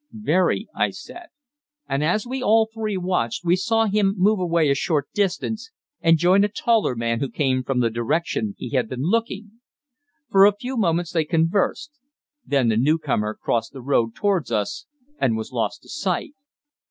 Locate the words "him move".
3.85-4.39